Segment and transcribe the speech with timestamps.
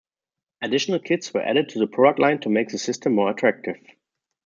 [0.63, 3.77] Additional kits were added to the product line to make the system more attractive.